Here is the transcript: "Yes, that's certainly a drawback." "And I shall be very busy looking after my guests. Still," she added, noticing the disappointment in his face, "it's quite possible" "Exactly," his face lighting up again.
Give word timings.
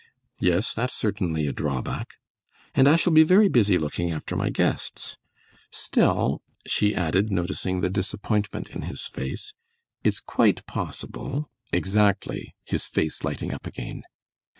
"Yes, 0.39 0.73
that's 0.73 0.95
certainly 0.95 1.45
a 1.45 1.53
drawback." 1.53 2.15
"And 2.73 2.87
I 2.87 2.95
shall 2.95 3.13
be 3.13 3.21
very 3.21 3.47
busy 3.49 3.77
looking 3.77 4.11
after 4.11 4.35
my 4.35 4.49
guests. 4.49 5.15
Still," 5.69 6.41
she 6.65 6.95
added, 6.95 7.31
noticing 7.31 7.81
the 7.81 7.89
disappointment 7.91 8.69
in 8.69 8.81
his 8.81 9.03
face, 9.05 9.53
"it's 10.03 10.19
quite 10.19 10.65
possible" 10.65 11.51
"Exactly," 11.71 12.55
his 12.65 12.85
face 12.87 13.23
lighting 13.23 13.53
up 13.53 13.67
again. 13.67 14.01